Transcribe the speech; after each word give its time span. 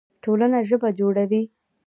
ټولنه 0.23 0.59
ژبه 0.69 0.89
جوړوي. 0.99 1.43